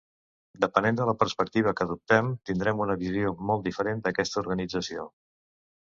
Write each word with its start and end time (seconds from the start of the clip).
Depenent 0.63 0.95
de 0.99 1.05
la 1.09 1.13
perspectiva 1.23 1.73
que 1.79 1.87
adoptem, 1.89 2.31
tindrem 2.51 2.83
una 2.87 2.97
visió 3.05 3.35
molt 3.51 3.69
diferent 3.71 4.03
d'aquesta 4.09 4.43
organització. 4.47 5.07